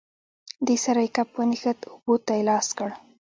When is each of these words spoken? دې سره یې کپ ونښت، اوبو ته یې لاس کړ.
دې 0.65 0.75
سره 0.85 0.99
یې 1.05 1.09
کپ 1.15 1.29
ونښت، 1.37 1.79
اوبو 1.91 2.13
ته 2.25 2.31
یې 2.37 2.43
لاس 2.49 2.67
کړ. 2.77 2.89